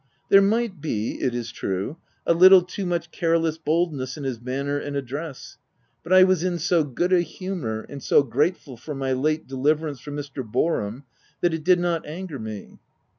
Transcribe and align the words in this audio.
There 0.29 0.41
might 0.41 0.81
be, 0.81 1.21
it 1.21 1.35
is 1.35 1.51
true, 1.51 1.97
a 2.25 2.33
little 2.33 2.63
too 2.63 2.87
much 2.87 3.11
careless 3.11 3.59
boldness 3.59 4.17
in 4.17 4.23
his 4.23 4.41
manner 4.41 4.79
and 4.79 4.95
address, 4.95 5.59
but 6.01 6.11
I 6.11 6.23
was 6.23 6.43
in 6.43 6.57
so 6.57 6.83
good 6.83 7.13
a 7.13 7.21
humour, 7.21 7.85
and 7.87 8.01
so 8.01 8.23
grateful 8.23 8.77
for 8.77 8.95
my 8.95 9.13
late 9.13 9.45
deliverance 9.45 9.99
from 9.99 10.15
Mr. 10.15 10.43
Boarham, 10.43 11.03
that 11.41 11.53
it 11.53 11.63
did 11.63 11.79
net 11.79 12.01
anger 12.05 12.39
me. 12.39 12.79